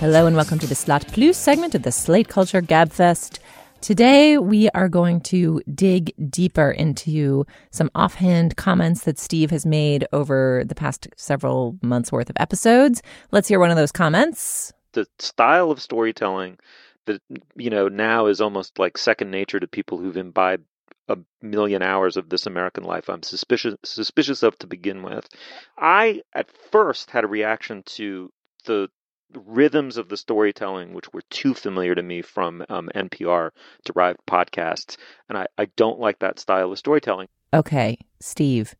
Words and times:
Hello 0.00 0.26
and 0.26 0.34
welcome 0.34 0.58
to 0.58 0.66
the 0.66 0.74
Slate 0.74 1.06
Plus 1.08 1.36
segment 1.36 1.74
of 1.74 1.82
the 1.82 1.92
Slate 1.92 2.26
Culture 2.26 2.62
Gabfest. 2.62 3.38
Today 3.82 4.38
we 4.38 4.70
are 4.70 4.88
going 4.88 5.20
to 5.24 5.60
dig 5.74 6.14
deeper 6.30 6.70
into 6.70 7.44
some 7.70 7.90
offhand 7.94 8.56
comments 8.56 9.04
that 9.04 9.18
Steve 9.18 9.50
has 9.50 9.66
made 9.66 10.06
over 10.10 10.64
the 10.64 10.74
past 10.74 11.08
several 11.16 11.76
months 11.82 12.10
worth 12.10 12.30
of 12.30 12.36
episodes. 12.40 13.02
Let's 13.30 13.46
hear 13.46 13.60
one 13.60 13.70
of 13.70 13.76
those 13.76 13.92
comments. 13.92 14.72
The 14.92 15.06
style 15.18 15.70
of 15.70 15.82
storytelling 15.82 16.56
that 17.04 17.20
you 17.54 17.68
know 17.68 17.88
now 17.88 18.24
is 18.24 18.40
almost 18.40 18.78
like 18.78 18.96
second 18.96 19.30
nature 19.30 19.60
to 19.60 19.68
people 19.68 19.98
who've 19.98 20.16
imbibed 20.16 20.64
a 21.08 21.18
million 21.42 21.82
hours 21.82 22.16
of 22.16 22.30
this 22.30 22.46
American 22.46 22.84
life 22.84 23.10
I'm 23.10 23.22
suspicious 23.22 23.76
suspicious 23.84 24.42
of 24.42 24.58
to 24.60 24.66
begin 24.66 25.02
with. 25.02 25.28
I 25.76 26.22
at 26.32 26.48
first 26.72 27.10
had 27.10 27.24
a 27.24 27.28
reaction 27.28 27.82
to 27.96 28.32
the 28.64 28.88
rhythms 29.34 29.96
of 29.96 30.08
the 30.08 30.16
storytelling 30.16 30.92
which 30.94 31.12
were 31.12 31.22
too 31.30 31.54
familiar 31.54 31.94
to 31.94 32.02
me 32.02 32.22
from 32.22 32.64
um, 32.68 32.88
NPR 32.94 33.50
derived 33.84 34.20
podcasts, 34.26 34.96
and 35.28 35.38
I, 35.38 35.46
I 35.58 35.66
don't 35.76 36.00
like 36.00 36.18
that 36.20 36.38
style 36.38 36.72
of 36.72 36.78
storytelling. 36.78 37.28
Okay, 37.52 37.98
Steve, 38.20 38.74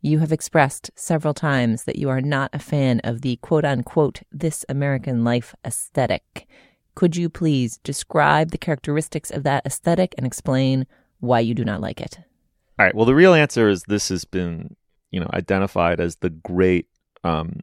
you 0.00 0.18
have 0.18 0.32
expressed 0.32 0.90
several 0.94 1.34
times 1.34 1.84
that 1.84 1.96
you 1.96 2.08
are 2.08 2.20
not 2.20 2.50
a 2.52 2.58
fan 2.58 3.00
of 3.04 3.22
the 3.22 3.36
quote 3.36 3.64
unquote 3.64 4.22
this 4.32 4.64
American 4.68 5.24
life 5.24 5.54
aesthetic. 5.64 6.46
Could 6.94 7.16
you 7.16 7.28
please 7.28 7.78
describe 7.78 8.50
the 8.50 8.58
characteristics 8.58 9.30
of 9.30 9.42
that 9.44 9.64
aesthetic 9.66 10.14
and 10.16 10.26
explain 10.26 10.86
why 11.20 11.40
you 11.40 11.54
do 11.54 11.64
not 11.64 11.80
like 11.80 12.00
it? 12.00 12.18
All 12.78 12.86
right. 12.86 12.94
Well, 12.94 13.04
the 13.04 13.14
real 13.14 13.34
answer 13.34 13.68
is 13.68 13.82
this 13.84 14.08
has 14.08 14.24
been, 14.24 14.74
you 15.10 15.20
know, 15.20 15.30
identified 15.34 16.00
as 16.00 16.16
the 16.16 16.30
great 16.30 16.86
um, 17.24 17.60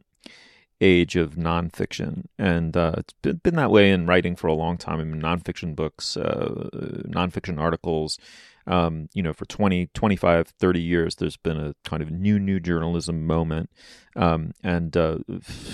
age 0.80 1.16
of 1.16 1.34
nonfiction, 1.34 2.24
and 2.38 2.76
uh, 2.76 2.92
it's 2.98 3.14
been, 3.22 3.36
been, 3.42 3.56
that 3.56 3.70
way 3.70 3.90
in 3.90 4.06
writing 4.06 4.36
for 4.36 4.46
a 4.46 4.54
long 4.54 4.76
time. 4.76 5.00
I 5.00 5.04
mean, 5.04 5.20
nonfiction 5.20 5.74
books, 5.74 6.16
uh, 6.16 6.68
nonfiction 7.06 7.58
articles. 7.58 8.18
Um, 8.66 9.08
you 9.14 9.22
know, 9.22 9.32
for 9.32 9.46
20, 9.46 9.86
25, 9.94 10.48
30 10.48 10.80
years, 10.80 11.16
there's 11.16 11.38
been 11.38 11.56
a 11.56 11.74
kind 11.84 12.02
of 12.02 12.10
new, 12.10 12.38
new 12.38 12.60
journalism 12.60 13.26
moment. 13.26 13.70
Um, 14.14 14.52
and 14.62 14.94
uh, 14.94 15.18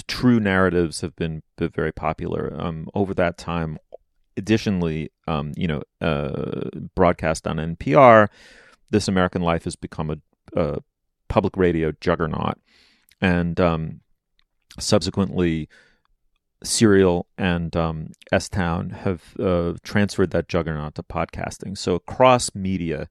true 0.06 0.38
narratives 0.38 1.00
have 1.00 1.16
been, 1.16 1.42
been 1.56 1.70
very 1.70 1.90
popular. 1.90 2.54
Um, 2.56 2.88
over 2.94 3.12
that 3.14 3.36
time, 3.36 3.78
additionally, 4.36 5.10
um, 5.26 5.52
you 5.56 5.66
know, 5.66 5.82
uh, 6.00 6.70
broadcast 6.94 7.48
on 7.48 7.56
NPR, 7.56 8.28
This 8.90 9.08
American 9.08 9.42
Life 9.42 9.64
has 9.64 9.74
become 9.74 10.10
a, 10.10 10.18
a 10.54 10.78
public 11.28 11.56
radio 11.56 11.92
juggernaut. 12.00 12.58
And 13.20 13.58
um, 13.58 14.00
subsequently, 14.78 15.68
Serial 16.62 17.26
and 17.36 17.76
um, 17.76 18.12
S 18.32 18.48
Town 18.48 18.90
have 18.90 19.34
uh, 19.38 19.74
transferred 19.82 20.30
that 20.30 20.48
juggernaut 20.48 20.94
to 20.94 21.02
podcasting. 21.02 21.76
So 21.76 21.94
across 21.94 22.54
media, 22.54 23.08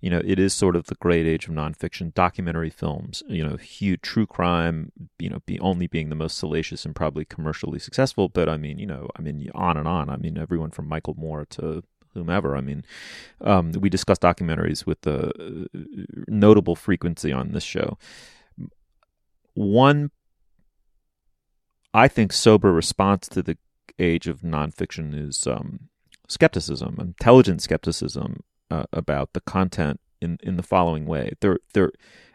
you 0.00 0.10
know, 0.10 0.20
it 0.24 0.38
is 0.38 0.52
sort 0.52 0.76
of 0.76 0.86
the 0.86 0.96
great 0.96 1.26
age 1.26 1.46
of 1.46 1.54
nonfiction, 1.54 2.12
documentary 2.14 2.70
films, 2.70 3.22
you 3.28 3.46
know, 3.46 3.56
huge 3.56 4.02
true 4.02 4.26
crime, 4.26 4.92
you 5.18 5.30
know, 5.30 5.40
be 5.46 5.58
only 5.60 5.86
being 5.86 6.08
the 6.08 6.16
most 6.16 6.36
salacious 6.36 6.84
and 6.84 6.94
probably 6.94 7.24
commercially 7.24 7.78
successful. 7.78 8.28
But 8.28 8.48
I 8.48 8.56
mean, 8.56 8.78
you 8.78 8.86
know, 8.86 9.08
I 9.16 9.22
mean, 9.22 9.50
on 9.54 9.76
and 9.76 9.86
on. 9.88 10.10
I 10.10 10.16
mean, 10.16 10.36
everyone 10.36 10.70
from 10.70 10.88
Michael 10.88 11.14
Moore 11.16 11.46
to 11.50 11.84
whomever. 12.14 12.56
I 12.56 12.60
mean, 12.60 12.84
um, 13.40 13.72
we 13.72 13.88
discuss 13.88 14.18
documentaries 14.18 14.86
with 14.86 15.06
a 15.06 15.68
notable 16.26 16.74
frequency 16.74 17.32
on 17.32 17.52
this 17.52 17.64
show. 17.64 17.98
One 19.54 20.10
I 21.96 22.08
think 22.08 22.30
sober 22.30 22.74
response 22.74 23.26
to 23.28 23.42
the 23.42 23.56
age 23.98 24.26
of 24.26 24.42
nonfiction 24.42 25.14
is 25.18 25.46
um, 25.46 25.88
skepticism, 26.28 26.98
intelligent 27.00 27.62
skepticism 27.62 28.42
uh, 28.70 28.84
about 28.92 29.32
the 29.32 29.40
content 29.40 29.98
in, 30.20 30.38
in 30.42 30.58
the 30.58 30.62
following 30.62 31.06
way. 31.06 31.32
There, 31.40 31.58
there, 31.72 31.92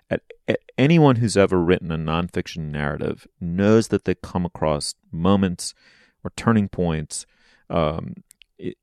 at, 0.10 0.22
at 0.48 0.62
anyone 0.80 1.18
who's 1.18 1.38
ever 1.38 1.62
written 1.62 1.92
a 1.92 1.98
nonfiction 1.98 2.72
narrative 2.72 3.28
knows 3.40 3.90
that 3.90 4.06
they 4.06 4.16
come 4.16 4.48
across 4.48 4.96
moments 5.12 5.76
or 6.24 6.32
turning 6.36 6.68
points 6.68 7.28
um, 7.70 8.16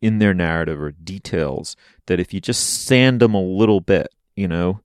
in 0.00 0.20
their 0.20 0.32
narrative 0.32 0.80
or 0.80 0.92
details 0.92 1.74
that 2.06 2.20
if 2.20 2.32
you 2.32 2.40
just 2.40 2.84
sand 2.84 3.18
them 3.18 3.34
a 3.34 3.42
little 3.42 3.80
bit, 3.80 4.14
you 4.36 4.46
know, 4.46 4.80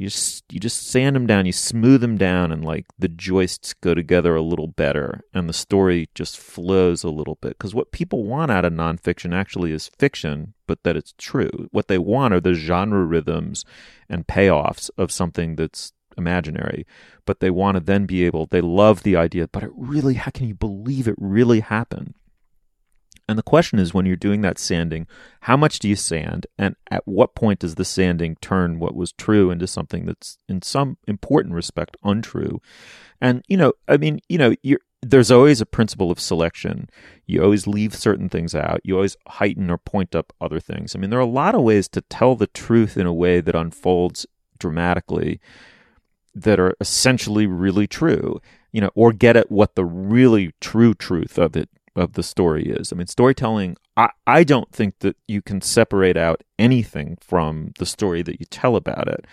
you 0.00 0.08
just 0.08 0.44
you 0.50 0.58
just 0.58 0.86
sand 0.86 1.14
them 1.14 1.26
down, 1.26 1.44
you 1.44 1.52
smooth 1.52 2.00
them 2.00 2.16
down, 2.16 2.50
and 2.52 2.64
like 2.64 2.86
the 2.98 3.06
joists 3.06 3.74
go 3.74 3.92
together 3.92 4.34
a 4.34 4.40
little 4.40 4.66
better, 4.66 5.20
and 5.34 5.46
the 5.46 5.52
story 5.52 6.08
just 6.14 6.38
flows 6.38 7.04
a 7.04 7.10
little 7.10 7.34
bit. 7.42 7.58
Because 7.58 7.74
what 7.74 7.92
people 7.92 8.24
want 8.24 8.50
out 8.50 8.64
of 8.64 8.72
nonfiction 8.72 9.34
actually 9.34 9.72
is 9.72 9.90
fiction, 9.98 10.54
but 10.66 10.82
that 10.84 10.96
it's 10.96 11.12
true. 11.18 11.68
What 11.70 11.88
they 11.88 11.98
want 11.98 12.32
are 12.32 12.40
the 12.40 12.54
genre 12.54 13.04
rhythms 13.04 13.66
and 14.08 14.26
payoffs 14.26 14.88
of 14.96 15.12
something 15.12 15.56
that's 15.56 15.92
imaginary. 16.16 16.86
But 17.26 17.40
they 17.40 17.50
want 17.50 17.76
to 17.76 17.80
then 17.80 18.06
be 18.06 18.24
able. 18.24 18.46
They 18.46 18.62
love 18.62 19.02
the 19.02 19.16
idea, 19.16 19.48
but 19.48 19.62
it 19.62 19.70
really. 19.76 20.14
How 20.14 20.30
can 20.30 20.48
you 20.48 20.54
believe 20.54 21.08
it 21.08 21.16
really 21.18 21.60
happened? 21.60 22.14
And 23.30 23.38
the 23.38 23.44
question 23.44 23.78
is 23.78 23.94
when 23.94 24.06
you're 24.06 24.16
doing 24.16 24.40
that 24.40 24.58
sanding, 24.58 25.06
how 25.42 25.56
much 25.56 25.78
do 25.78 25.88
you 25.88 25.94
sand? 25.94 26.48
And 26.58 26.74
at 26.90 27.06
what 27.06 27.36
point 27.36 27.60
does 27.60 27.76
the 27.76 27.84
sanding 27.84 28.36
turn 28.40 28.80
what 28.80 28.96
was 28.96 29.12
true 29.12 29.52
into 29.52 29.68
something 29.68 30.04
that's 30.04 30.36
in 30.48 30.62
some 30.62 30.98
important 31.06 31.54
respect 31.54 31.96
untrue? 32.02 32.60
And, 33.20 33.44
you 33.46 33.56
know, 33.56 33.74
I 33.86 33.98
mean, 33.98 34.18
you 34.28 34.36
know, 34.36 34.54
there's 35.00 35.30
always 35.30 35.60
a 35.60 35.66
principle 35.66 36.10
of 36.10 36.18
selection. 36.18 36.90
You 37.24 37.44
always 37.44 37.68
leave 37.68 37.94
certain 37.94 38.28
things 38.28 38.52
out. 38.52 38.80
You 38.82 38.96
always 38.96 39.16
heighten 39.28 39.70
or 39.70 39.78
point 39.78 40.16
up 40.16 40.32
other 40.40 40.58
things. 40.58 40.96
I 40.96 40.98
mean, 40.98 41.10
there 41.10 41.20
are 41.20 41.22
a 41.22 41.26
lot 41.26 41.54
of 41.54 41.62
ways 41.62 41.86
to 41.90 42.00
tell 42.00 42.34
the 42.34 42.48
truth 42.48 42.96
in 42.96 43.06
a 43.06 43.14
way 43.14 43.40
that 43.40 43.54
unfolds 43.54 44.26
dramatically 44.58 45.38
that 46.34 46.58
are 46.58 46.74
essentially 46.80 47.46
really 47.46 47.86
true, 47.86 48.40
you 48.72 48.80
know, 48.80 48.90
or 48.96 49.12
get 49.12 49.36
at 49.36 49.52
what 49.52 49.76
the 49.76 49.84
really 49.84 50.52
true 50.60 50.94
truth 50.94 51.38
of 51.38 51.54
it 51.54 51.68
of 51.96 52.12
the 52.14 52.22
story 52.22 52.66
is. 52.66 52.92
I 52.92 52.96
mean, 52.96 53.06
storytelling, 53.06 53.76
I, 53.96 54.10
I 54.26 54.44
don't 54.44 54.70
think 54.72 54.98
that 55.00 55.16
you 55.26 55.42
can 55.42 55.60
separate 55.60 56.16
out 56.16 56.42
anything 56.58 57.18
from 57.20 57.72
the 57.78 57.86
story 57.86 58.22
that 58.22 58.40
you 58.40 58.46
tell 58.46 58.76
about 58.76 59.08
it. 59.08 59.26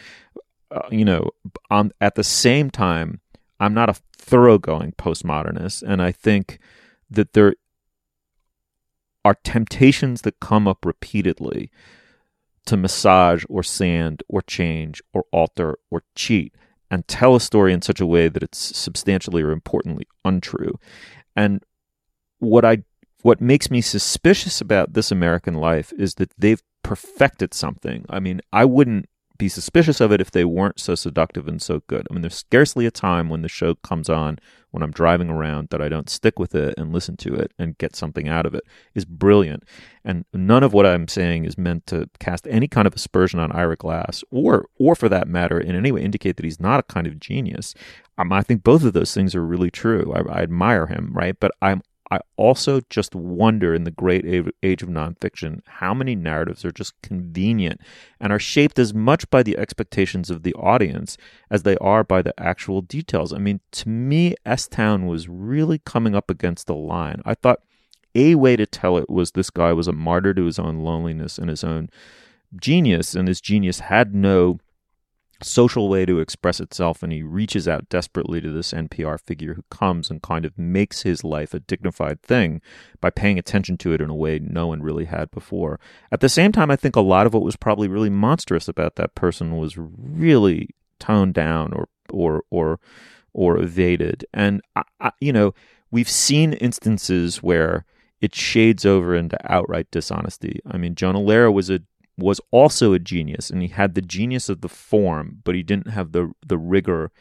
Uh, 0.71 0.87
you 0.91 1.05
know, 1.05 1.29
on, 1.69 1.91
at 2.01 2.15
the 2.15 2.23
same 2.23 2.69
time, 2.69 3.21
I'm 3.59 3.73
not 3.73 3.89
a 3.89 3.95
thoroughgoing 4.17 4.93
postmodernist, 4.93 5.83
and 5.83 6.01
I 6.01 6.11
think 6.11 6.59
that 7.09 7.33
there 7.33 7.55
are 9.23 9.35
temptations 9.43 10.21
that 10.21 10.39
come 10.39 10.67
up 10.67 10.85
repeatedly 10.85 11.71
to 12.65 12.77
massage 12.77 13.45
or 13.49 13.63
sand 13.63 14.23
or 14.27 14.41
change 14.41 15.01
or 15.13 15.25
alter 15.31 15.77
or 15.89 16.03
cheat 16.15 16.53
and 16.89 17.07
tell 17.07 17.35
a 17.35 17.41
story 17.41 17.73
in 17.73 17.81
such 17.81 17.99
a 17.99 18.05
way 18.05 18.27
that 18.27 18.43
it's 18.43 18.77
substantially 18.77 19.41
or 19.41 19.51
importantly 19.51 20.07
untrue. 20.23 20.77
And 21.35 21.63
what 22.39 22.65
I 22.65 22.83
what 23.23 23.41
makes 23.41 23.71
me 23.71 23.81
suspicious 23.81 24.61
about 24.61 24.93
this 24.93 25.11
American 25.11 25.55
life 25.55 25.91
is 25.97 26.15
that 26.15 26.31
they've 26.37 26.61
perfected 26.83 27.53
something. 27.53 28.05
I 28.09 28.19
mean, 28.19 28.41
I 28.53 28.63
wouldn't 28.63 29.07
be 29.37 29.49
suspicious 29.49 30.01
of 30.01 30.11
it 30.11 30.21
if 30.21 30.31
they 30.31 30.45
weren't 30.45 30.79
so 30.79 30.95
seductive 30.95 31.47
and 31.47 31.61
so 31.61 31.81
good. 31.87 32.07
I 32.09 32.13
mean, 32.13 32.21
there's 32.21 32.35
scarcely 32.35 32.85
a 32.85 32.91
time 32.91 33.29
when 33.29 33.41
the 33.41 33.49
show 33.49 33.75
comes 33.75 34.09
on 34.09 34.39
when 34.71 34.83
I'm 34.83 34.91
driving 34.91 35.29
around 35.29 35.69
that 35.69 35.81
I 35.81 35.89
don't 35.89 36.09
stick 36.09 36.39
with 36.39 36.55
it 36.55 36.73
and 36.77 36.91
listen 36.91 37.17
to 37.17 37.35
it 37.35 37.51
and 37.57 37.77
get 37.77 37.95
something 37.95 38.27
out 38.27 38.45
of 38.45 38.53
it. 38.53 38.57
it. 38.57 38.63
Is 38.95 39.05
brilliant. 39.05 39.63
And 40.03 40.25
none 40.33 40.63
of 40.63 40.73
what 40.73 40.85
I'm 40.85 41.07
saying 41.07 41.45
is 41.45 41.57
meant 41.57 41.85
to 41.87 42.09
cast 42.19 42.47
any 42.47 42.67
kind 42.67 42.87
of 42.87 42.95
aspersion 42.95 43.39
on 43.39 43.51
Ira 43.51 43.75
Glass 43.75 44.23
or 44.31 44.67
or 44.79 44.95
for 44.95 45.09
that 45.09 45.27
matter 45.27 45.59
in 45.59 45.75
any 45.75 45.91
way 45.91 46.01
indicate 46.01 46.37
that 46.37 46.45
he's 46.45 46.59
not 46.59 46.79
a 46.79 46.83
kind 46.83 47.07
of 47.07 47.19
genius. 47.19 47.73
Um, 48.17 48.31
I 48.31 48.41
think 48.41 48.63
both 48.63 48.83
of 48.83 48.93
those 48.93 49.13
things 49.13 49.35
are 49.35 49.45
really 49.45 49.69
true. 49.69 50.13
I, 50.13 50.39
I 50.39 50.41
admire 50.41 50.87
him, 50.87 51.11
right? 51.13 51.35
But 51.39 51.51
I'm 51.61 51.81
I 52.09 52.19
also 52.37 52.81
just 52.89 53.15
wonder 53.15 53.73
in 53.73 53.83
the 53.83 53.91
great 53.91 54.25
age 54.63 54.81
of 54.81 54.89
nonfiction 54.89 55.61
how 55.65 55.93
many 55.93 56.15
narratives 56.15 56.63
are 56.63 56.71
just 56.71 56.93
convenient 57.01 57.81
and 58.19 58.31
are 58.31 58.39
shaped 58.39 58.79
as 58.79 58.93
much 58.93 59.29
by 59.29 59.43
the 59.43 59.57
expectations 59.57 60.29
of 60.29 60.43
the 60.43 60.53
audience 60.53 61.17
as 61.49 61.63
they 61.63 61.75
are 61.77 62.03
by 62.03 62.21
the 62.21 62.33
actual 62.39 62.81
details. 62.81 63.33
I 63.33 63.39
mean, 63.39 63.59
to 63.73 63.89
me, 63.89 64.35
S 64.45 64.67
Town 64.67 65.07
was 65.07 65.27
really 65.27 65.79
coming 65.79 66.15
up 66.15 66.29
against 66.29 66.67
the 66.67 66.75
line. 66.75 67.21
I 67.25 67.33
thought 67.33 67.59
a 68.15 68.35
way 68.35 68.55
to 68.55 68.65
tell 68.65 68.97
it 68.97 69.09
was 69.09 69.31
this 69.31 69.49
guy 69.49 69.73
was 69.73 69.87
a 69.87 69.93
martyr 69.93 70.33
to 70.33 70.45
his 70.45 70.59
own 70.59 70.79
loneliness 70.79 71.37
and 71.37 71.49
his 71.49 71.63
own 71.63 71.89
genius, 72.55 73.15
and 73.15 73.27
his 73.27 73.41
genius 73.41 73.81
had 73.81 74.15
no 74.15 74.59
social 75.41 75.89
way 75.89 76.05
to 76.05 76.19
express 76.19 76.59
itself 76.59 77.03
and 77.03 77.11
he 77.11 77.23
reaches 77.23 77.67
out 77.67 77.89
desperately 77.89 78.41
to 78.41 78.51
this 78.51 78.73
NPR 78.73 79.19
figure 79.19 79.53
who 79.53 79.63
comes 79.69 80.09
and 80.09 80.21
kind 80.21 80.45
of 80.45 80.57
makes 80.57 81.03
his 81.03 81.23
life 81.23 81.53
a 81.53 81.59
dignified 81.59 82.21
thing 82.21 82.61
by 83.01 83.09
paying 83.09 83.37
attention 83.37 83.77
to 83.77 83.93
it 83.93 84.01
in 84.01 84.09
a 84.09 84.15
way 84.15 84.39
no 84.39 84.67
one 84.67 84.81
really 84.81 85.05
had 85.05 85.29
before. 85.31 85.79
At 86.11 86.21
the 86.21 86.29
same 86.29 86.51
time 86.51 86.71
I 86.71 86.75
think 86.75 86.95
a 86.95 87.01
lot 87.01 87.27
of 87.27 87.33
what 87.33 87.43
was 87.43 87.55
probably 87.55 87.87
really 87.87 88.09
monstrous 88.09 88.67
about 88.67 88.95
that 88.95 89.15
person 89.15 89.57
was 89.57 89.77
really 89.77 90.69
toned 90.99 91.33
down 91.33 91.73
or 91.73 91.87
or 92.09 92.43
or 92.49 92.79
or 93.33 93.59
evaded 93.59 94.25
and 94.33 94.61
I, 94.75 94.83
I, 94.99 95.11
you 95.19 95.31
know 95.31 95.53
we've 95.91 96.09
seen 96.09 96.53
instances 96.53 97.43
where 97.43 97.85
it 98.21 98.33
shades 98.33 98.85
over 98.85 99.15
into 99.15 99.37
outright 99.51 99.89
dishonesty. 99.91 100.59
I 100.65 100.77
mean, 100.77 100.95
Jonah 100.95 101.19
Lehrer 101.19 101.53
was 101.53 101.69
a 101.69 101.81
was 102.17 102.41
also 102.51 102.93
a 102.93 102.99
genius, 102.99 103.49
and 103.49 103.61
he 103.61 103.67
had 103.67 103.93
the 103.93 104.01
genius 104.01 104.49
of 104.49 104.61
the 104.61 104.69
form, 104.69 105.39
but 105.43 105.55
he 105.55 105.63
didn't 105.63 105.89
have 105.89 106.11
the 106.11 106.31
the 106.45 106.57
rigor 106.57 107.11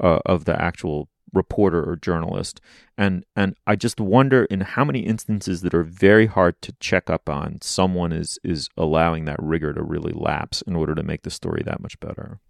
uh, 0.00 0.20
of 0.26 0.44
the 0.44 0.60
actual 0.60 1.08
reporter 1.32 1.82
or 1.88 1.96
journalist. 1.96 2.60
And 2.98 3.24
and 3.34 3.54
I 3.66 3.76
just 3.76 4.00
wonder 4.00 4.44
in 4.44 4.60
how 4.60 4.84
many 4.84 5.00
instances 5.00 5.62
that 5.62 5.74
are 5.74 5.82
very 5.82 6.26
hard 6.26 6.60
to 6.62 6.72
check 6.80 7.08
up 7.08 7.28
on, 7.28 7.58
someone 7.62 8.12
is 8.12 8.38
is 8.44 8.68
allowing 8.76 9.24
that 9.24 9.42
rigor 9.42 9.72
to 9.72 9.82
really 9.82 10.12
lapse 10.14 10.62
in 10.62 10.76
order 10.76 10.94
to 10.94 11.02
make 11.02 11.22
the 11.22 11.30
story 11.30 11.62
that 11.64 11.80
much 11.80 11.98
better. 12.00 12.40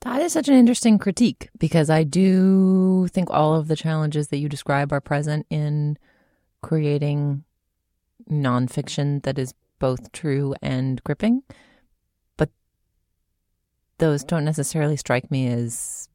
That 0.00 0.22
is 0.22 0.32
such 0.32 0.48
an 0.48 0.54
interesting 0.54 0.98
critique 0.98 1.50
because 1.58 1.90
I 1.90 2.04
do 2.04 3.06
think 3.08 3.28
all 3.30 3.54
of 3.54 3.68
the 3.68 3.76
challenges 3.76 4.28
that 4.28 4.38
you 4.38 4.48
describe 4.48 4.94
are 4.94 5.00
present 5.00 5.46
in 5.50 5.98
creating 6.62 7.44
nonfiction 8.30 9.22
that 9.24 9.38
is 9.38 9.52
both 9.80 10.12
true 10.12 10.54
and 10.62 11.02
gripping. 11.02 11.42
But 12.36 12.50
those 13.98 14.22
don't 14.22 14.44
necessarily 14.44 14.96
strike 14.96 15.28
me 15.32 15.48
as 15.48 16.08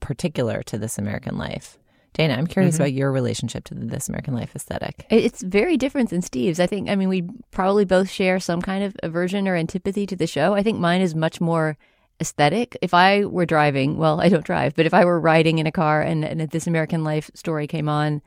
particular 0.00 0.62
to 0.64 0.78
This 0.78 0.98
American 0.98 1.36
Life. 1.36 1.78
Dana, 2.12 2.34
I'm 2.34 2.46
curious 2.46 2.74
mm-hmm. 2.74 2.82
about 2.82 2.92
your 2.92 3.10
relationship 3.10 3.64
to 3.64 3.74
the 3.74 3.86
This 3.86 4.08
American 4.08 4.34
Life 4.34 4.54
aesthetic. 4.54 5.06
It's 5.10 5.42
very 5.42 5.76
different 5.76 6.10
than 6.10 6.22
Steve's. 6.22 6.60
I 6.60 6.66
think, 6.66 6.90
I 6.90 6.94
mean, 6.94 7.08
we 7.08 7.24
probably 7.50 7.86
both 7.86 8.10
share 8.10 8.38
some 8.38 8.60
kind 8.60 8.84
of 8.84 8.94
aversion 9.02 9.48
or 9.48 9.56
antipathy 9.56 10.06
to 10.06 10.16
the 10.16 10.26
show. 10.26 10.54
I 10.54 10.62
think 10.62 10.78
mine 10.78 11.00
is 11.00 11.14
much 11.14 11.40
more 11.40 11.78
aesthetic. 12.20 12.76
If 12.82 12.92
I 12.92 13.24
were 13.24 13.46
driving, 13.46 13.96
well, 13.96 14.20
I 14.20 14.28
don't 14.28 14.44
drive, 14.44 14.74
but 14.74 14.84
if 14.84 14.92
I 14.92 15.06
were 15.06 15.18
riding 15.18 15.58
in 15.58 15.66
a 15.66 15.72
car 15.72 16.02
and, 16.02 16.24
and 16.24 16.40
This 16.50 16.66
American 16.66 17.02
Life 17.02 17.30
story 17.34 17.66
came 17.66 17.88
on, 17.88 18.20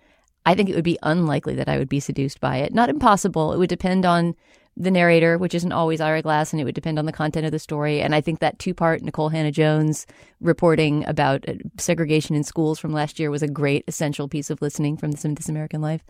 I 0.46 0.56
think 0.56 0.70
it 0.70 0.76
would 0.76 0.84
be 0.84 1.00
unlikely 1.04 1.56
that 1.56 1.70
I 1.70 1.78
would 1.78 1.90
be 1.90 2.00
seduced 2.00 2.40
by 2.40 2.58
it. 2.58 2.74
Not 2.74 2.90
impossible. 2.90 3.54
It 3.54 3.58
would 3.58 3.70
depend 3.70 4.06
on 4.06 4.36
the 4.78 4.92
narrator, 4.92 5.38
which 5.38 5.56
isn't 5.56 5.72
always 5.72 6.02
Ira 6.02 6.22
Glass, 6.22 6.52
and 6.52 6.60
it 6.60 6.66
would 6.66 6.76
depend 6.76 7.00
on 7.00 7.06
the 7.06 7.14
content 7.14 7.46
of 7.46 7.52
the 7.52 7.60
story. 7.60 8.02
And 8.02 8.14
I 8.14 8.20
think 8.20 8.40
that 8.40 8.60
two 8.60 8.74
part 8.74 9.02
Nikole 9.02 9.32
Hannah-Jones 9.32 10.06
reporting 10.42 11.06
about 11.08 11.48
uh, 11.48 11.54
segregation 11.78 12.36
in 12.36 12.44
schools 12.44 12.78
from 12.78 12.92
last 12.92 13.18
year 13.18 13.32
was 13.32 13.42
a 13.42 13.48
great 13.48 13.86
essential 13.88 14.28
piece 14.28 14.50
of 14.50 14.62
listening 14.62 14.98
from 14.98 15.12
This, 15.12 15.24
this 15.24 15.50
American 15.50 15.82
Life. 15.82 16.04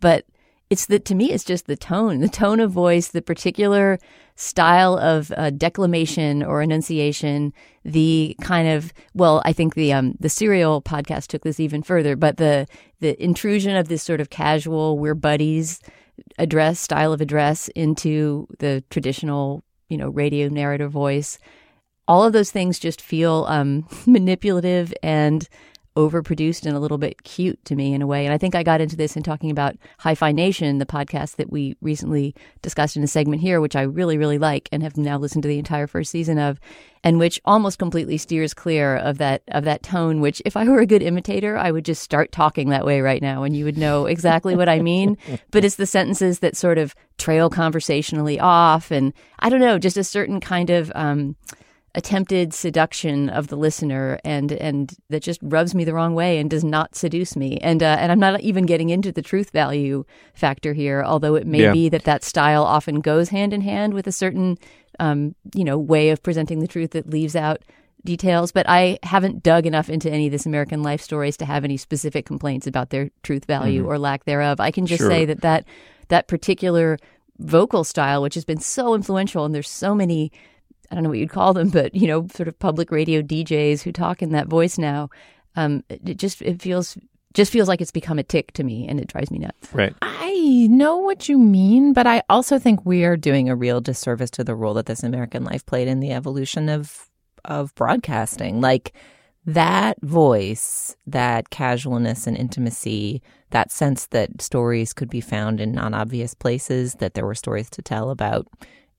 But 0.00 0.26
it's 0.70 0.86
the 0.86 0.98
to 0.98 1.14
me 1.14 1.32
it's 1.32 1.44
just 1.44 1.66
the 1.66 1.76
tone 1.76 2.20
the 2.20 2.28
tone 2.28 2.60
of 2.60 2.70
voice 2.70 3.08
the 3.08 3.22
particular 3.22 3.98
style 4.36 4.96
of 4.98 5.32
uh, 5.36 5.50
declamation 5.50 6.42
or 6.42 6.62
enunciation 6.62 7.52
the 7.84 8.36
kind 8.40 8.68
of 8.68 8.92
well 9.14 9.42
i 9.44 9.52
think 9.52 9.74
the 9.74 9.92
um 9.92 10.14
the 10.20 10.28
serial 10.28 10.80
podcast 10.80 11.26
took 11.26 11.42
this 11.42 11.58
even 11.58 11.82
further 11.82 12.16
but 12.16 12.36
the 12.36 12.66
the 13.00 13.20
intrusion 13.22 13.76
of 13.76 13.88
this 13.88 14.02
sort 14.02 14.20
of 14.20 14.30
casual 14.30 14.98
we're 14.98 15.14
buddies 15.14 15.80
address 16.38 16.80
style 16.80 17.12
of 17.12 17.20
address 17.20 17.68
into 17.68 18.46
the 18.58 18.82
traditional 18.90 19.62
you 19.88 19.96
know 19.96 20.08
radio 20.08 20.48
narrator 20.48 20.88
voice. 20.88 21.38
All 22.06 22.24
of 22.24 22.32
those 22.32 22.50
things 22.50 22.78
just 22.78 23.00
feel 23.00 23.46
um 23.48 23.86
manipulative 24.06 24.92
and 25.02 25.48
overproduced 25.98 26.64
and 26.64 26.76
a 26.76 26.78
little 26.78 26.96
bit 26.96 27.24
cute 27.24 27.62
to 27.64 27.74
me 27.74 27.92
in 27.92 28.00
a 28.00 28.06
way. 28.06 28.24
And 28.24 28.32
I 28.32 28.38
think 28.38 28.54
I 28.54 28.62
got 28.62 28.80
into 28.80 28.94
this 28.94 29.16
in 29.16 29.24
talking 29.24 29.50
about 29.50 29.76
Hi-Phi 29.98 30.30
Nation, 30.30 30.78
the 30.78 30.86
podcast 30.86 31.36
that 31.36 31.50
we 31.50 31.76
recently 31.82 32.36
discussed 32.62 32.96
in 32.96 33.02
a 33.02 33.08
segment 33.08 33.42
here, 33.42 33.60
which 33.60 33.74
I 33.74 33.82
really, 33.82 34.16
really 34.16 34.38
like 34.38 34.68
and 34.70 34.80
have 34.84 34.96
now 34.96 35.18
listened 35.18 35.42
to 35.42 35.48
the 35.48 35.58
entire 35.58 35.88
first 35.88 36.12
season 36.12 36.38
of, 36.38 36.60
and 37.02 37.18
which 37.18 37.40
almost 37.44 37.80
completely 37.80 38.16
steers 38.16 38.54
clear 38.54 38.96
of 38.96 39.18
that 39.18 39.42
of 39.48 39.64
that 39.64 39.82
tone. 39.82 40.20
Which, 40.20 40.40
if 40.44 40.56
I 40.56 40.64
were 40.64 40.80
a 40.80 40.86
good 40.86 41.02
imitator, 41.02 41.56
I 41.56 41.72
would 41.72 41.84
just 41.84 42.02
start 42.02 42.30
talking 42.30 42.68
that 42.68 42.86
way 42.86 43.00
right 43.00 43.22
now, 43.22 43.42
and 43.42 43.56
you 43.56 43.64
would 43.64 43.78
know 43.78 44.06
exactly 44.06 44.54
what 44.54 44.68
I 44.68 44.80
mean. 44.80 45.16
But 45.50 45.64
it's 45.64 45.76
the 45.76 45.86
sentences 45.86 46.40
that 46.40 46.56
sort 46.56 46.78
of 46.78 46.94
trail 47.16 47.48
conversationally 47.48 48.38
off, 48.38 48.90
and 48.90 49.12
I 49.38 49.48
don't 49.48 49.60
know, 49.60 49.78
just 49.78 49.96
a 49.96 50.04
certain 50.04 50.40
kind 50.40 50.70
of. 50.70 50.92
Um, 50.94 51.36
attempted 51.98 52.54
seduction 52.54 53.28
of 53.28 53.48
the 53.48 53.56
listener 53.56 54.20
and 54.24 54.52
and 54.52 54.94
that 55.10 55.20
just 55.20 55.40
rubs 55.42 55.74
me 55.74 55.82
the 55.82 55.92
wrong 55.92 56.14
way 56.14 56.38
and 56.38 56.48
does 56.48 56.62
not 56.62 56.94
seduce 56.94 57.34
me 57.34 57.58
and 57.58 57.82
uh, 57.82 57.96
and 57.98 58.12
I'm 58.12 58.20
not 58.20 58.40
even 58.40 58.66
getting 58.66 58.90
into 58.90 59.10
the 59.10 59.20
truth 59.20 59.50
value 59.50 60.04
factor 60.32 60.74
here 60.74 61.02
although 61.02 61.34
it 61.34 61.44
may 61.44 61.62
yeah. 61.62 61.72
be 61.72 61.88
that 61.88 62.04
that 62.04 62.22
style 62.22 62.62
often 62.62 63.00
goes 63.00 63.30
hand 63.30 63.52
in 63.52 63.62
hand 63.62 63.94
with 63.94 64.06
a 64.06 64.12
certain 64.12 64.58
um, 65.00 65.34
you 65.56 65.64
know 65.64 65.76
way 65.76 66.10
of 66.10 66.22
presenting 66.22 66.60
the 66.60 66.68
truth 66.68 66.92
that 66.92 67.10
leaves 67.10 67.34
out 67.34 67.62
details 68.04 68.52
but 68.52 68.64
I 68.68 69.00
haven't 69.02 69.42
dug 69.42 69.66
enough 69.66 69.90
into 69.90 70.08
any 70.08 70.26
of 70.26 70.32
this 70.32 70.46
American 70.46 70.84
life 70.84 71.00
stories 71.00 71.36
to 71.38 71.44
have 71.46 71.64
any 71.64 71.76
specific 71.76 72.26
complaints 72.26 72.68
about 72.68 72.90
their 72.90 73.10
truth 73.24 73.44
value 73.46 73.82
mm-hmm. 73.82 73.90
or 73.90 73.98
lack 73.98 74.24
thereof 74.24 74.60
I 74.60 74.70
can 74.70 74.86
just 74.86 75.00
sure. 75.00 75.10
say 75.10 75.24
that 75.24 75.40
that 75.40 75.64
that 76.10 76.28
particular 76.28 76.96
vocal 77.40 77.82
style 77.82 78.22
which 78.22 78.34
has 78.34 78.44
been 78.44 78.60
so 78.60 78.94
influential 78.94 79.44
and 79.44 79.52
there's 79.52 79.68
so 79.68 79.96
many 79.96 80.30
I 80.90 80.94
don't 80.94 81.04
know 81.04 81.10
what 81.10 81.18
you'd 81.18 81.30
call 81.30 81.52
them, 81.52 81.68
but 81.70 81.94
you 81.94 82.06
know, 82.06 82.26
sort 82.34 82.48
of 82.48 82.58
public 82.58 82.90
radio 82.90 83.22
DJs 83.22 83.82
who 83.82 83.92
talk 83.92 84.22
in 84.22 84.32
that 84.32 84.48
voice 84.48 84.78
now. 84.78 85.10
Um, 85.56 85.82
it 85.88 86.18
just 86.18 86.40
it 86.42 86.62
feels 86.62 86.96
just 87.34 87.52
feels 87.52 87.68
like 87.68 87.80
it's 87.80 87.90
become 87.90 88.18
a 88.18 88.22
tick 88.22 88.52
to 88.52 88.64
me, 88.64 88.86
and 88.88 89.00
it 89.00 89.08
drives 89.08 89.30
me 89.30 89.38
nuts. 89.38 89.72
Right. 89.72 89.94
I 90.02 90.66
know 90.70 90.98
what 90.98 91.28
you 91.28 91.38
mean, 91.38 91.92
but 91.92 92.06
I 92.06 92.22
also 92.28 92.58
think 92.58 92.84
we 92.84 93.04
are 93.04 93.16
doing 93.16 93.48
a 93.48 93.56
real 93.56 93.80
disservice 93.80 94.30
to 94.32 94.44
the 94.44 94.54
role 94.54 94.74
that 94.74 94.86
this 94.86 95.02
American 95.02 95.44
Life 95.44 95.64
played 95.66 95.88
in 95.88 96.00
the 96.00 96.12
evolution 96.12 96.68
of 96.68 97.10
of 97.44 97.74
broadcasting. 97.74 98.60
Like 98.60 98.92
that 99.46 100.00
voice, 100.02 100.96
that 101.06 101.50
casualness 101.50 102.26
and 102.26 102.36
intimacy, 102.36 103.22
that 103.50 103.72
sense 103.72 104.06
that 104.06 104.42
stories 104.42 104.92
could 104.92 105.08
be 105.08 105.20
found 105.20 105.60
in 105.60 105.72
non 105.72 105.94
obvious 105.94 106.34
places, 106.34 106.94
that 106.94 107.14
there 107.14 107.26
were 107.26 107.34
stories 107.34 107.70
to 107.70 107.82
tell 107.82 108.10
about 108.10 108.46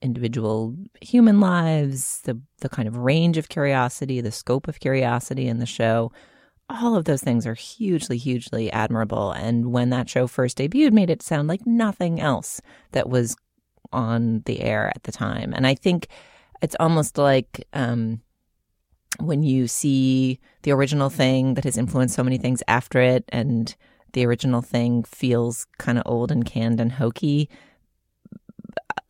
individual 0.02 0.76
human 1.02 1.40
lives, 1.40 2.22
the 2.24 2.40
the 2.62 2.70
kind 2.70 2.88
of 2.88 2.98
range 2.98 3.38
of 3.38 3.50
curiosity, 3.50 4.22
the 4.22 4.32
scope 4.32 4.68
of 4.68 4.80
curiosity 4.80 5.48
in 5.48 5.60
the 5.60 5.66
show. 5.66 6.12
All 6.70 6.96
of 6.96 7.06
those 7.06 7.22
things 7.24 7.48
are 7.48 7.56
hugely, 7.56 8.18
hugely 8.18 8.72
admirable. 8.72 9.32
And 9.32 9.72
when 9.72 9.90
that 9.90 10.08
show 10.08 10.28
first 10.28 10.60
debuted, 10.60 10.92
made 10.92 11.10
it 11.10 11.24
sound 11.24 11.48
like 11.48 11.66
nothing 11.66 12.22
else 12.22 12.62
that 12.92 13.10
was 13.10 13.36
on 13.92 14.44
the 14.46 14.62
air 14.62 14.92
at 14.96 15.04
the 15.04 15.12
time. 15.12 15.52
And 15.56 15.66
I 15.66 15.74
think 15.74 16.10
it's 16.62 16.76
almost 16.80 17.18
like 17.18 17.66
um, 17.74 18.22
when 19.20 19.42
you 19.42 19.68
see 19.68 20.40
the 20.62 20.72
original 20.72 21.10
thing 21.10 21.56
that 21.56 21.64
has 21.64 21.78
influenced 21.78 22.16
so 22.16 22.24
many 22.24 22.38
things 22.38 22.62
after 22.68 23.02
it, 23.02 23.26
and 23.30 23.76
the 24.14 24.26
original 24.26 24.62
thing 24.62 25.04
feels 25.04 25.66
kind 25.78 25.98
of 25.98 26.04
old 26.06 26.32
and 26.32 26.46
canned 26.46 26.80
and 26.80 26.94
hokey 26.94 27.50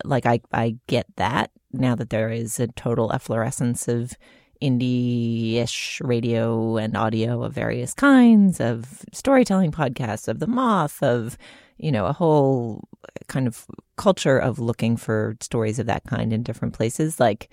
like 0.03 0.25
I 0.25 0.41
I 0.51 0.77
get 0.87 1.05
that 1.17 1.51
now 1.71 1.95
that 1.95 2.09
there 2.09 2.29
is 2.29 2.59
a 2.59 2.67
total 2.67 3.11
efflorescence 3.11 3.87
of 3.87 4.13
indie-ish 4.61 6.01
radio 6.03 6.77
and 6.77 6.97
audio 6.97 7.43
of 7.43 7.53
various 7.53 7.93
kinds 7.93 8.59
of 8.59 9.05
storytelling 9.13 9.71
podcasts 9.71 10.27
of 10.27 10.39
the 10.39 10.47
moth 10.47 11.01
of 11.01 11.37
you 11.77 11.91
know 11.91 12.05
a 12.05 12.13
whole 12.13 12.87
kind 13.27 13.47
of 13.47 13.65
culture 13.95 14.37
of 14.37 14.59
looking 14.59 14.97
for 14.97 15.37
stories 15.39 15.79
of 15.79 15.85
that 15.85 16.03
kind 16.05 16.33
in 16.33 16.43
different 16.43 16.73
places. 16.73 17.19
Like 17.19 17.49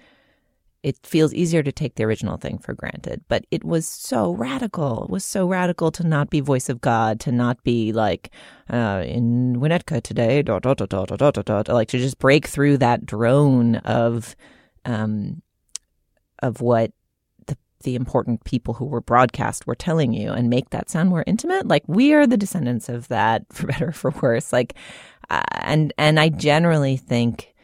it 0.86 1.04
feels 1.04 1.34
easier 1.34 1.64
to 1.64 1.72
take 1.72 1.96
the 1.96 2.04
original 2.04 2.36
thing 2.36 2.58
for 2.58 2.72
granted. 2.72 3.24
But 3.26 3.44
it 3.50 3.64
was 3.64 3.88
so 3.88 4.30
radical. 4.30 5.02
It 5.02 5.10
was 5.10 5.24
so 5.24 5.48
radical 5.48 5.90
to 5.90 6.06
not 6.06 6.30
be 6.30 6.38
voice 6.38 6.68
of 6.68 6.80
God, 6.80 7.18
to 7.20 7.32
not 7.32 7.60
be 7.64 7.92
like 7.92 8.30
uh, 8.70 9.02
in 9.04 9.56
Winnetka 9.56 10.00
today, 10.00 10.42
dot, 10.42 10.62
dot, 10.62 10.76
dot, 10.76 10.90
dot, 10.90 11.08
dot, 11.08 11.34
dot, 11.34 11.44
dot, 11.44 11.68
like 11.68 11.88
to 11.88 11.98
just 11.98 12.20
break 12.20 12.46
through 12.46 12.78
that 12.78 13.04
drone 13.04 13.76
of 13.78 14.36
um, 14.84 15.42
of 16.40 16.60
what 16.60 16.92
the 17.48 17.58
the 17.82 17.96
important 17.96 18.44
people 18.44 18.74
who 18.74 18.84
were 18.84 19.00
broadcast 19.00 19.66
were 19.66 19.74
telling 19.74 20.12
you 20.12 20.30
and 20.30 20.48
make 20.48 20.70
that 20.70 20.88
sound 20.88 21.08
more 21.08 21.24
intimate. 21.26 21.66
Like 21.66 21.82
we 21.88 22.14
are 22.14 22.28
the 22.28 22.36
descendants 22.36 22.88
of 22.88 23.08
that, 23.08 23.44
for 23.52 23.66
better 23.66 23.88
or 23.88 23.92
for 23.92 24.12
worse. 24.22 24.52
Like, 24.52 24.74
uh, 25.30 25.42
and 25.50 25.92
and 25.98 26.20
I 26.20 26.28
generally 26.28 26.96
think 26.96 27.55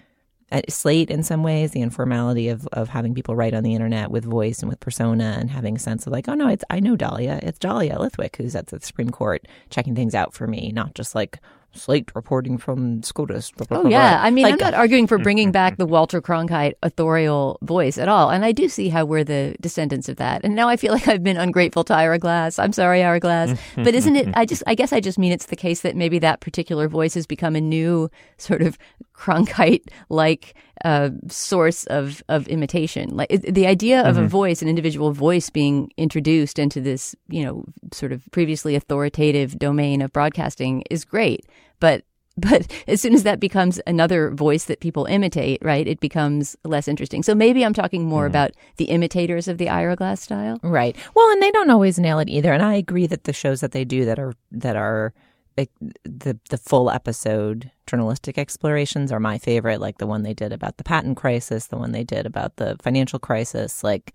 Uh, 0.52 0.60
slate 0.68 1.10
in 1.10 1.22
some 1.22 1.42
ways, 1.42 1.70
the 1.70 1.80
informality 1.80 2.48
of, 2.48 2.68
of 2.72 2.88
having 2.90 3.14
people 3.14 3.34
write 3.34 3.54
on 3.54 3.62
the 3.62 3.74
internet 3.74 4.10
with 4.10 4.24
voice 4.24 4.60
and 4.60 4.68
with 4.68 4.78
persona 4.80 5.36
and 5.40 5.50
having 5.50 5.76
a 5.76 5.78
sense 5.78 6.06
of 6.06 6.12
like, 6.12 6.28
oh 6.28 6.34
no, 6.34 6.46
it's 6.46 6.64
I 6.68 6.78
know 6.78 6.94
Dahlia. 6.94 7.40
It's 7.42 7.58
Dahlia 7.58 7.96
Lithwick 7.96 8.36
who's 8.36 8.54
at 8.54 8.66
the 8.66 8.78
Supreme 8.80 9.10
Court 9.10 9.48
checking 9.70 9.94
things 9.94 10.14
out 10.14 10.34
for 10.34 10.46
me, 10.46 10.70
not 10.74 10.94
just 10.94 11.14
like 11.14 11.40
Slate 11.74 12.14
reporting 12.14 12.58
from 12.58 13.02
SCOTUS. 13.02 13.52
Blah, 13.52 13.66
blah, 13.66 13.78
oh, 13.78 13.88
yeah. 13.88 14.20
I 14.22 14.30
mean, 14.30 14.44
like, 14.44 14.54
I'm 14.54 14.58
not 14.58 14.74
arguing 14.74 15.06
for 15.06 15.16
bringing 15.16 15.48
mm-hmm, 15.48 15.52
back 15.52 15.78
the 15.78 15.84
mm-hmm. 15.84 15.92
Walter 15.92 16.20
Cronkite 16.20 16.74
authorial 16.82 17.58
voice 17.62 17.96
at 17.96 18.08
all. 18.08 18.30
And 18.30 18.44
I 18.44 18.52
do 18.52 18.68
see 18.68 18.90
how 18.90 19.06
we're 19.06 19.24
the 19.24 19.56
descendants 19.58 20.08
of 20.10 20.16
that. 20.16 20.42
And 20.44 20.54
now 20.54 20.68
I 20.68 20.76
feel 20.76 20.92
like 20.96 21.08
I've 21.08 21.22
been 21.22 21.38
ungrateful 21.38 21.84
to 21.84 21.94
Ira 21.94 22.18
Glass. 22.18 22.58
I'm 22.58 22.72
sorry, 22.72 23.02
Ira 23.02 23.20
Glass. 23.20 23.50
Mm-hmm, 23.50 23.84
but 23.84 23.94
isn't 23.94 24.16
it, 24.16 24.28
I 24.34 24.44
just, 24.44 24.62
I 24.66 24.74
guess 24.74 24.92
I 24.92 25.00
just 25.00 25.18
mean 25.18 25.32
it's 25.32 25.46
the 25.46 25.56
case 25.56 25.80
that 25.80 25.96
maybe 25.96 26.18
that 26.18 26.40
particular 26.40 26.88
voice 26.88 27.14
has 27.14 27.26
become 27.26 27.56
a 27.56 27.60
new 27.60 28.10
sort 28.36 28.60
of 28.60 28.76
Cronkite 29.14 29.84
like 30.08 30.54
uh, 30.84 31.10
source 31.28 31.84
of, 31.86 32.22
of 32.28 32.48
imitation. 32.48 33.16
Like 33.16 33.30
it, 33.30 33.54
the 33.54 33.66
idea 33.66 34.02
of 34.02 34.16
Mm-hmm. 34.16 34.24
a 34.24 34.28
voice, 34.28 34.62
an 34.62 34.68
individual 34.68 35.12
voice 35.12 35.48
being 35.50 35.90
introduced 35.96 36.58
into 36.58 36.80
this, 36.80 37.14
you 37.28 37.44
know, 37.44 37.64
sort 37.92 38.12
of 38.12 38.22
previously 38.32 38.74
authoritative 38.74 39.58
domain 39.58 40.02
of 40.02 40.12
broadcasting 40.12 40.82
is 40.90 41.04
great. 41.04 41.46
But 41.80 42.04
but 42.38 42.66
as 42.88 43.02
soon 43.02 43.12
as 43.12 43.24
that 43.24 43.40
becomes 43.40 43.78
another 43.86 44.30
voice 44.30 44.64
that 44.64 44.80
people 44.80 45.04
imitate, 45.04 45.58
right, 45.62 45.86
it 45.86 46.00
becomes 46.00 46.56
less 46.64 46.88
interesting. 46.88 47.22
So 47.22 47.34
maybe 47.34 47.62
I'm 47.62 47.74
talking 47.74 48.06
more 48.06 48.22
Mm-hmm. 48.22 48.30
about 48.32 48.50
the 48.78 48.86
imitators 48.86 49.48
of 49.48 49.58
the 49.58 49.68
Ira 49.68 49.96
Glass 49.96 50.22
style. 50.22 50.58
Right. 50.62 50.96
Well, 51.14 51.28
and 51.30 51.42
they 51.42 51.50
don't 51.50 51.68
always 51.68 51.98
nail 51.98 52.18
it 52.20 52.30
either. 52.30 52.54
And 52.54 52.62
I 52.62 52.74
agree 52.76 53.06
that 53.06 53.24
the 53.24 53.34
shows 53.34 53.60
that 53.60 53.72
they 53.72 53.84
do 53.84 54.06
that 54.06 54.18
are 54.18 54.32
that 54.50 54.76
are 54.76 55.12
the 55.56 56.38
the 56.50 56.58
full 56.58 56.90
episode 56.90 57.70
journalistic 57.86 58.38
explorations 58.38 59.12
are 59.12 59.20
my 59.20 59.38
favorite. 59.38 59.80
Like 59.80 59.98
the 59.98 60.06
one 60.06 60.22
they 60.22 60.34
did 60.34 60.52
about 60.52 60.76
the 60.76 60.84
patent 60.84 61.16
crisis, 61.16 61.66
the 61.66 61.76
one 61.76 61.92
they 61.92 62.04
did 62.04 62.26
about 62.26 62.56
the 62.56 62.76
financial 62.82 63.18
crisis. 63.18 63.84
Like 63.84 64.14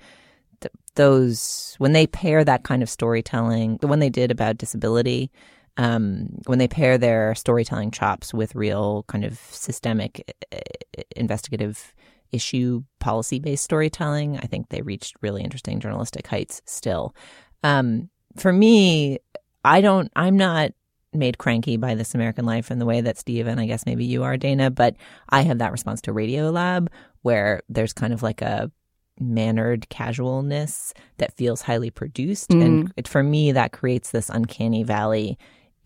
th- 0.62 0.74
those 0.96 1.76
when 1.78 1.94
they 1.94 2.08
pair 2.08 2.44
that 2.44 2.64
kind 2.64 2.82
of 2.82 2.90
storytelling, 2.90 3.78
the 3.78 3.88
one 3.88 4.00
they 4.00 4.10
did 4.10 4.32
about 4.32 4.58
disability. 4.58 5.32
Um, 5.80 6.30
when 6.48 6.58
they 6.58 6.68
pair 6.68 6.98
their 6.98 7.36
storytelling 7.36 7.92
chops 7.92 8.34
with 8.34 8.56
real 8.56 9.06
kind 9.08 9.24
of 9.24 9.38
systemic 9.38 10.36
uh, 10.52 10.58
investigative 11.16 11.94
issue 12.32 12.84
policy 13.00 13.38
based 13.38 13.64
storytelling, 13.64 14.38
I 14.38 14.48
think 14.48 14.70
they 14.70 14.82
reached 14.82 15.16
really 15.22 15.44
interesting 15.44 15.80
journalistic 15.80 16.26
heights 16.26 16.64
still. 16.66 17.16
Um, 17.64 18.10
for 18.38 18.52
me, 18.52 19.20
I 19.64 19.82
don't, 19.82 20.12
I'm 20.16 20.38
not 20.38 20.72
made 21.14 21.38
cranky 21.38 21.78
by 21.78 21.96
This 21.96 22.16
American 22.16 22.46
Life 22.46 22.72
in 22.72 22.80
the 22.80 22.86
way 22.86 23.02
that 23.02 23.18
Steve 23.18 23.48
and 23.48 23.60
I 23.60 23.66
guess 23.66 23.86
maybe 23.86 24.06
you 24.06 24.24
are, 24.24 24.38
Dana, 24.38 24.70
but 24.70 24.96
I 25.30 25.42
have 25.42 25.60
that 25.60 25.72
response 25.72 26.02
to 26.02 26.14
Radiolab 26.14 26.88
where 27.22 27.62
there's 27.70 27.94
kind 27.94 28.14
of 28.14 28.24
like 28.24 28.42
a 28.42 28.72
mannered 29.20 29.90
casualness 29.90 30.94
that 31.18 31.34
feels 31.34 31.62
highly 31.62 31.90
produced. 31.90 32.52
And 32.52 32.88
mm. 32.88 32.92
it, 32.98 33.08
for 33.08 33.24
me, 33.24 33.52
that 33.52 33.72
creates 33.72 34.12
this 34.12 34.30
uncanny 34.30 34.84
valley 34.84 35.38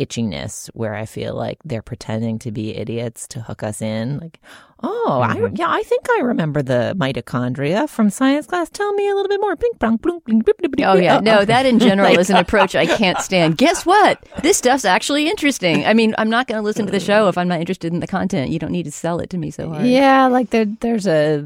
itchiness 0.05 0.67
where 0.73 0.95
I 0.95 1.05
feel 1.05 1.35
like 1.35 1.59
they're 1.63 1.81
pretending 1.81 2.39
to 2.39 2.51
be 2.51 2.75
idiots 2.75 3.27
to 3.29 3.41
hook 3.41 3.63
us 3.63 3.81
in. 3.81 4.17
Like, 4.19 4.39
oh, 4.81 5.21
I, 5.23 5.35
mm-hmm. 5.35 5.55
yeah, 5.55 5.69
I 5.69 5.83
think 5.83 6.09
I 6.09 6.21
remember 6.21 6.61
the 6.61 6.95
mitochondria 6.97 7.87
from 7.87 8.09
science 8.09 8.47
class. 8.47 8.69
Tell 8.69 8.91
me 8.93 9.07
a 9.09 9.13
little 9.13 9.29
bit 9.29 9.39
more. 9.39 9.55
Bling, 9.55 9.71
bling, 9.79 9.97
bling, 9.97 10.19
bling, 10.19 10.39
bling, 10.39 10.71
bling. 10.71 10.85
Oh 10.85 10.95
yeah, 10.95 11.19
no, 11.19 11.39
oh, 11.39 11.45
that 11.45 11.65
in 11.65 11.79
general 11.87 12.09
Like- 12.09 12.19
is 12.19 12.29
an 12.29 12.35
approach 12.45 12.75
I 12.75 12.85
can't 12.85 13.19
stand. 13.19 13.57
Guess 13.57 13.85
what? 13.85 14.23
This 14.41 14.57
stuff's 14.57 14.85
actually 14.85 15.29
interesting. 15.29 15.85
I 15.85 15.93
mean, 15.93 16.15
I'm 16.17 16.29
not 16.29 16.47
going 16.47 16.57
to 16.57 16.63
listen 16.63 16.85
to 16.85 16.91
the 16.91 16.99
show 16.99 17.27
if 17.27 17.37
I'm 17.37 17.47
not 17.47 17.59
interested 17.59 17.93
in 17.93 17.99
the 17.99 18.07
content. 18.07 18.51
You 18.51 18.59
don't 18.59 18.71
need 18.71 18.85
to 18.85 18.91
sell 18.91 19.19
it 19.19 19.29
to 19.31 19.37
me 19.37 19.51
so 19.51 19.69
hard. 19.69 19.85
Yeah, 19.85 20.27
like 20.27 20.49
there, 20.49 20.65
there's 20.65 21.07
a 21.07 21.41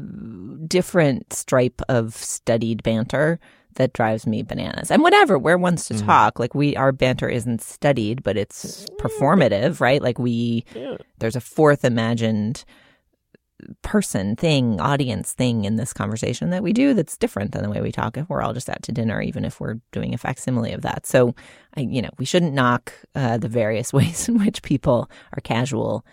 different 0.66 1.32
stripe 1.32 1.82
of 1.88 2.14
studied 2.14 2.82
banter 2.82 3.38
that 3.76 3.92
drives 3.92 4.26
me 4.26 4.42
bananas. 4.42 4.90
And 4.90 5.02
whatever, 5.02 5.38
we're 5.38 5.56
ones 5.56 5.86
to 5.86 5.94
talk. 6.06 6.38
Like 6.38 6.54
we, 6.54 6.76
our 6.76 6.92
banter 6.92 7.28
isn't 7.28 7.62
studied, 7.62 8.22
but 8.22 8.36
it's 8.36 8.86
performative, 9.00 9.80
right? 9.80 10.02
Like 10.02 10.18
we, 10.18 10.64
there's 11.18 11.36
a 11.36 11.40
fourth 11.40 11.84
imagined 11.84 12.64
person, 13.82 14.36
thing, 14.36 14.80
audience 14.80 15.32
thing 15.32 15.64
in 15.64 15.76
this 15.76 15.92
conversation 15.94 16.50
that 16.50 16.62
we 16.62 16.72
do 16.74 16.92
that's 16.92 17.16
different 17.16 17.52
than 17.52 17.62
the 17.62 17.70
way 17.70 17.80
we 17.80 17.90
talk 17.90 18.16
if 18.18 18.28
we're 18.28 18.42
all 18.42 18.52
just 18.52 18.68
out 18.68 18.82
to 18.82 18.92
dinner, 18.92 19.20
even 19.22 19.44
if 19.46 19.60
we're 19.60 19.76
doing 19.92 20.12
a 20.12 20.18
facsimile 20.18 20.72
of 20.72 20.82
that. 20.82 21.06
So, 21.06 21.34
I, 21.74 21.80
you 21.80 22.02
know, 22.02 22.10
we 22.18 22.26
shouldn't 22.26 22.52
knock 22.52 22.92
uh, 23.14 23.38
the 23.38 23.48
various 23.48 23.92
ways 23.94 24.28
in 24.28 24.38
which 24.38 24.62
people 24.62 25.10
are 25.32 25.40
casual 25.40 26.04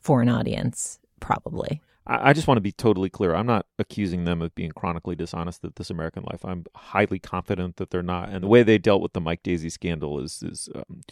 for 0.00 0.20
an 0.20 0.28
audience, 0.28 0.98
probably. 1.20 1.80
I, 2.06 2.32
just 2.32 2.48
want 2.48 2.56
to 2.56 2.62
be 2.62 2.72
totally 2.72 3.10
clear. 3.10 3.34
I'm 3.34 3.46
not 3.46 3.66
accusing 3.78 4.24
them 4.24 4.42
of 4.42 4.54
being 4.54 4.72
chronically 4.72 5.14
dishonest 5.14 5.64
at 5.64 5.76
This 5.76 5.90
American 5.90 6.24
Life. 6.24 6.44
I'm 6.44 6.64
highly 6.74 7.18
confident 7.18 7.76
that 7.76 7.90
they're 7.90 8.02
not. 8.02 8.28
And 8.30 8.42
the 8.42 8.48
way 8.48 8.62
they 8.62 8.78
dealt 8.78 9.02
with 9.02 9.12
the 9.12 9.20
Mike 9.20 9.42
Daisey 9.42 9.70
scandal 9.70 10.18
is, 10.18 10.42
is 10.42 10.68
um, 10.74 11.02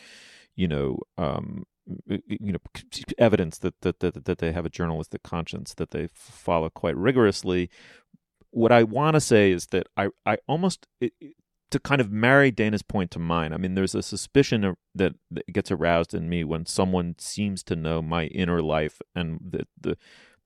you 0.56 0.66
know, 0.66 0.99
um, 1.16 1.64
you 2.06 2.52
know, 2.52 2.59
evidence 3.18 3.59
that, 3.59 3.80
that 3.80 4.00
that 4.00 4.25
that 4.25 4.38
they 4.38 4.52
have 4.52 4.66
a 4.66 4.70
journalistic 4.70 5.23
conscience 5.23 5.75
that 5.75 5.90
they 5.90 6.09
follow 6.12 6.68
quite 6.68 6.97
rigorously. 6.97 7.70
What 8.50 8.73
I 8.73 8.82
want 8.82 9.14
to 9.14 9.20
say 9.20 9.52
is 9.52 9.66
that 9.68 9.87
I 9.97 10.09
I 10.26 10.38
almost 10.47 10.87
it, 11.00 11.12
to 11.70 11.78
kind 11.78 12.00
of 12.00 12.11
marry 12.11 12.50
Dana's 12.50 12.82
point 12.82 13.11
to 13.12 13.18
mine. 13.18 13.52
I 13.52 13.56
mean, 13.56 13.75
there's 13.75 13.94
a 13.94 14.02
suspicion 14.02 14.76
that, 14.94 15.14
that 15.30 15.47
gets 15.52 15.70
aroused 15.70 16.14
in 16.14 16.28
me 16.28 16.42
when 16.42 16.66
someone 16.66 17.14
seems 17.18 17.62
to 17.64 17.76
know 17.76 18.02
my 18.02 18.25
inner 18.26 18.61
life 18.61 19.00
and 19.14 19.38
the 19.40 19.66
the 19.80 19.97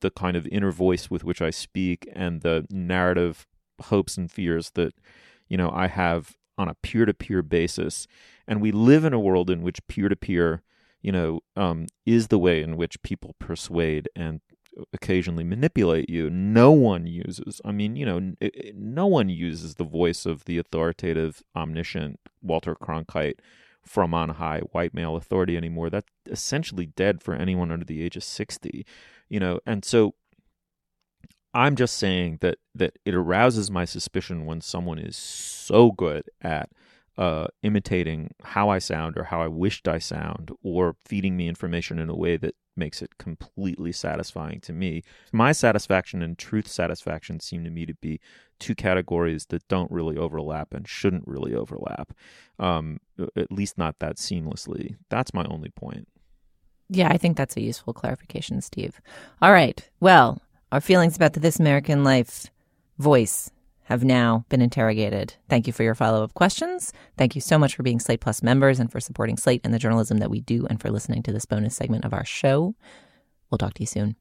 the 0.01 0.11
kind 0.11 0.37
of 0.37 0.47
inner 0.47 0.71
voice 0.71 1.09
with 1.09 1.23
which 1.23 1.41
I 1.41 1.49
speak 1.49 2.07
and 2.13 2.41
the 2.41 2.65
narrative 2.69 3.47
hopes 3.81 4.17
and 4.17 4.31
fears 4.31 4.71
that 4.71 4.93
you 5.47 5.57
know 5.57 5.69
I 5.71 5.87
have 5.87 6.35
on 6.57 6.69
a 6.69 6.75
peer-to-peer 6.75 7.41
basis. 7.41 8.07
And 8.47 8.61
we 8.61 8.71
live 8.71 9.03
in 9.03 9.13
a 9.13 9.19
world 9.19 9.49
in 9.49 9.61
which 9.61 9.85
peer-to-peer 9.87 10.61
you 11.01 11.11
know 11.11 11.41
um, 11.55 11.87
is 12.05 12.27
the 12.27 12.39
way 12.39 12.61
in 12.61 12.77
which 12.77 13.01
people 13.01 13.35
persuade 13.39 14.09
and 14.15 14.41
occasionally 14.93 15.43
manipulate 15.43 16.09
you. 16.09 16.29
No 16.29 16.71
one 16.71 17.07
uses 17.07 17.61
i 17.63 17.71
mean 17.71 17.95
you 17.95 18.05
know 18.05 18.33
no 18.73 19.07
one 19.07 19.29
uses 19.29 19.75
the 19.75 19.83
voice 19.83 20.25
of 20.25 20.45
the 20.45 20.57
authoritative 20.57 21.41
omniscient 21.55 22.19
walter 22.41 22.75
cronkite 22.75 23.39
from 23.85 24.13
on 24.13 24.29
high 24.29 24.59
white 24.71 24.93
male 24.93 25.15
authority 25.15 25.55
anymore. 25.57 25.89
That's 25.89 26.07
essentially 26.27 26.87
dead 26.87 27.21
for 27.21 27.33
anyone 27.33 27.71
under 27.71 27.85
the 27.85 28.01
age 28.03 28.15
of 28.15 28.23
60 28.23 28.85
you 29.29 29.39
know? 29.39 29.59
And 29.65 29.83
so 29.83 30.15
i'm 31.53 31.75
just 31.75 31.97
saying 31.97 32.37
that 32.41 32.57
that 32.75 32.97
it 33.05 33.15
arouses 33.15 33.71
my 33.71 33.85
suspicion 33.85 34.45
when 34.45 34.59
someone 34.59 34.99
is 34.99 35.15
so 35.15 35.91
good 35.91 36.29
at 36.41 36.69
uh, 37.17 37.47
imitating 37.63 38.33
how 38.43 38.67
I 38.67 38.79
sound 38.79 39.17
or 39.17 39.23
how 39.23 39.41
I 39.41 39.47
wished 39.47 39.87
I 39.87 39.99
sound, 39.99 40.51
or 40.61 40.97
feeding 41.05 41.37
me 41.37 41.47
information 41.47 41.97
in 41.97 42.09
a 42.09 42.15
way 42.15 42.35
that 42.35 42.55
makes 42.75 43.01
it 43.01 43.17
completely 43.17 43.91
satisfying 43.91 44.59
to 44.61 44.73
me. 44.73 45.03
My 45.31 45.51
satisfaction 45.51 46.21
and 46.21 46.37
truth 46.37 46.67
satisfaction 46.67 47.39
seem 47.39 47.63
to 47.63 47.69
me 47.69 47.85
to 47.85 47.93
be 47.95 48.19
two 48.59 48.75
categories 48.75 49.45
that 49.47 49.67
don't 49.67 49.91
really 49.91 50.17
overlap 50.17 50.73
and 50.73 50.87
shouldn't 50.87 51.27
really 51.27 51.53
overlap, 51.53 52.13
um, 52.59 52.99
at 53.35 53.51
least 53.51 53.77
not 53.77 53.99
that 53.99 54.17
seamlessly. 54.17 54.95
That's 55.09 55.33
my 55.33 55.45
only 55.45 55.69
point. 55.69 56.07
Yeah, 56.89 57.09
I 57.09 57.17
think 57.17 57.35
that's 57.35 57.57
a 57.57 57.61
useful 57.61 57.93
clarification, 57.93 58.61
Steve. 58.61 59.01
All 59.41 59.51
right. 59.51 59.87
Well, 59.99 60.41
our 60.71 60.81
feelings 60.81 61.15
about 61.15 61.33
the 61.33 61.39
This 61.39 61.59
American 61.59 62.03
Life 62.03 62.47
voice 62.99 63.51
have 63.85 64.03
now 64.03 64.45
been 64.49 64.61
interrogated. 64.61 65.35
Thank 65.49 65.67
you 65.67 65.73
for 65.73 65.83
your 65.83 65.95
follow 65.95 66.23
up 66.23 66.33
questions. 66.33 66.91
Thank 67.17 67.35
you 67.35 67.41
so 67.41 67.57
much 67.57 67.75
for 67.75 67.83
being 67.83 67.99
Slate 67.99 68.21
Plus 68.21 68.43
members 68.43 68.79
and 68.79 68.91
for 68.91 68.99
supporting 68.99 69.37
Slate 69.37 69.61
and 69.63 69.73
the 69.73 69.79
journalism 69.79 70.17
that 70.17 70.29
we 70.29 70.41
do 70.41 70.67
and 70.69 70.81
for 70.81 70.91
listening 70.91 71.23
to 71.23 71.31
this 71.31 71.45
bonus 71.45 71.75
segment 71.75 72.05
of 72.05 72.13
our 72.13 72.25
show. 72.25 72.75
We'll 73.49 73.57
talk 73.57 73.75
to 73.75 73.83
you 73.83 73.87
soon. 73.87 74.15